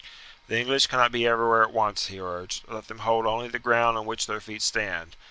"The 0.47 0.57
English 0.59 0.87
cannot 0.87 1.11
be 1.11 1.27
everywhere 1.27 1.61
at 1.61 1.69
once," 1.71 2.07
he 2.07 2.19
urged. 2.19 2.63
"Let 2.67 2.87
them 2.87 3.01
hold 3.05 3.27
only 3.27 3.49
the 3.49 3.59
ground 3.59 3.99
on 3.99 4.07
which 4.07 4.25
their 4.25 4.41
feet 4.41 4.63
stand. 4.63 5.15